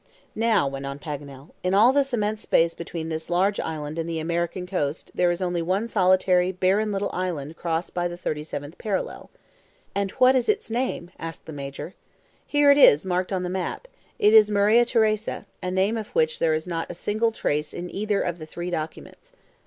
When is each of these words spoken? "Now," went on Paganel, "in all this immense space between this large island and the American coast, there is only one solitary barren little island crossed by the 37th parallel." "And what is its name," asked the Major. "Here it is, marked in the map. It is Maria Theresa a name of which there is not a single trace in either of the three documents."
"Now," 0.33 0.67
went 0.67 0.87
on 0.87 0.97
Paganel, 0.97 1.49
"in 1.61 1.75
all 1.75 1.93
this 1.93 2.11
immense 2.11 2.41
space 2.41 2.73
between 2.73 3.09
this 3.09 3.29
large 3.29 3.59
island 3.59 3.99
and 3.99 4.09
the 4.09 4.17
American 4.19 4.65
coast, 4.65 5.11
there 5.13 5.29
is 5.29 5.43
only 5.43 5.61
one 5.61 5.87
solitary 5.87 6.51
barren 6.51 6.91
little 6.91 7.11
island 7.13 7.55
crossed 7.55 7.93
by 7.93 8.07
the 8.07 8.17
37th 8.17 8.79
parallel." 8.79 9.29
"And 9.93 10.09
what 10.13 10.35
is 10.35 10.49
its 10.49 10.71
name," 10.71 11.11
asked 11.19 11.45
the 11.45 11.53
Major. 11.53 11.93
"Here 12.47 12.71
it 12.71 12.79
is, 12.79 13.05
marked 13.05 13.31
in 13.31 13.43
the 13.43 13.47
map. 13.51 13.87
It 14.17 14.33
is 14.33 14.49
Maria 14.49 14.85
Theresa 14.85 15.45
a 15.61 15.69
name 15.69 15.97
of 15.97 16.07
which 16.15 16.39
there 16.39 16.55
is 16.55 16.65
not 16.65 16.89
a 16.89 16.95
single 16.95 17.31
trace 17.31 17.71
in 17.71 17.87
either 17.93 18.21
of 18.23 18.39
the 18.39 18.47
three 18.47 18.71
documents." 18.71 19.33